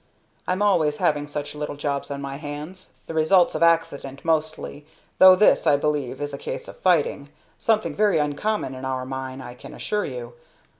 I'm 0.47 0.63
always 0.63 0.97
having 0.97 1.27
such 1.27 1.53
little 1.53 1.75
jobs 1.75 2.09
on 2.09 2.21
my 2.23 2.37
hands, 2.37 2.93
the 3.05 3.13
results 3.13 3.53
of 3.53 3.61
accident, 3.61 4.25
mostly, 4.25 4.87
though 5.19 5.35
this, 5.35 5.67
I 5.67 5.77
believe, 5.77 6.19
is 6.19 6.33
a 6.33 6.39
case 6.39 6.67
of 6.67 6.77
fighting, 6.79 7.29
something 7.59 7.95
very 7.95 8.17
uncommon 8.17 8.73
in 8.73 8.83
our 8.83 9.05
mine, 9.05 9.41
I 9.41 9.53
can 9.53 9.75
assure 9.75 10.05
you. 10.05 10.33